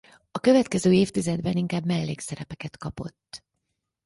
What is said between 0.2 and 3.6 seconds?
A következő évtizedben inkább mellékszerepeket kapott.